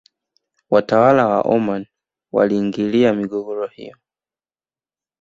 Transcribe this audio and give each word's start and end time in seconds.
Watawala 0.69 1.27
wa 1.27 1.41
omani 1.41 1.87
waliingilia 2.31 3.13
migogoro 3.13 3.67
hiyo 3.67 3.97